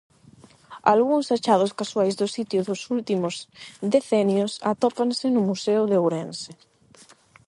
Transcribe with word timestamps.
Algúns 0.93 1.27
achados 1.35 1.75
casuais 1.79 2.13
do 2.21 2.27
sitio 2.35 2.59
dos 2.69 2.81
últimos 2.97 3.35
decenios 3.95 4.51
atópanse 4.71 5.25
no 5.31 5.41
Museo 5.49 5.81
de 5.89 5.95
Ourense. 6.03 6.51